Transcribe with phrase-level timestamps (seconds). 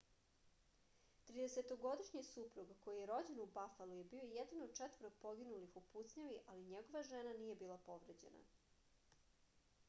[1.33, 5.85] 30- годишњи супруг који је рођен у бафалу је био један од четворо погинулих у
[5.93, 8.43] пуцњави али његова жена није била повређена